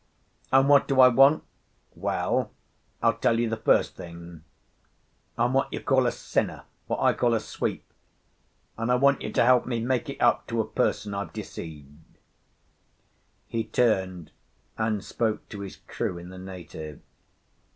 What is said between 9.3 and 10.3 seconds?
to help me make it